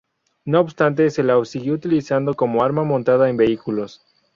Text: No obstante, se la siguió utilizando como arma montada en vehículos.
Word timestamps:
No 0.45 0.59
obstante, 0.61 1.11
se 1.11 1.21
la 1.21 1.45
siguió 1.45 1.73
utilizando 1.75 2.33
como 2.33 2.63
arma 2.63 2.83
montada 2.83 3.29
en 3.29 3.37
vehículos. 3.37 4.03